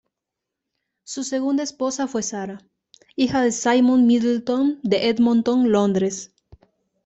Su 1.03 1.23
segunda 1.23 1.61
esposa 1.61 2.07
fue 2.07 2.23
Sarah, 2.23 2.65
hija 3.15 3.43
de 3.43 3.51
Simon 3.51 4.07
Middleton, 4.07 4.79
de 4.81 5.09
Edmonton, 5.09 5.71
Londres. 5.71 6.33